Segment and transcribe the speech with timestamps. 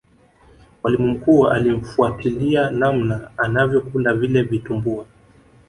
[0.83, 5.05] mwalimu mkuu alimfuatilia namna anavyokula vile vitumbua